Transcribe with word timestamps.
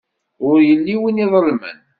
Ur 0.47 0.57
yelli 0.69 0.95
win 1.01 1.23
iḍelmen. 1.25 1.79